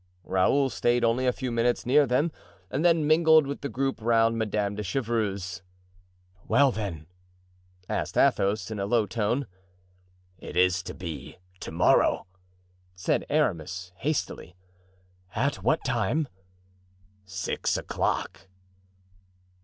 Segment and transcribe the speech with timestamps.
[0.23, 2.31] Raoul stayed only a few minutes near them
[2.71, 5.61] and then mingled with the group round Madame de Chevreuse.
[6.47, 7.05] "Well, then?"
[7.87, 9.45] asked Athos, in a low tone.
[10.39, 12.25] "It is to be to morrow,"
[12.95, 14.55] said Aramis hastily.
[15.35, 16.27] "At what time?"
[17.23, 18.47] "Six o'clock."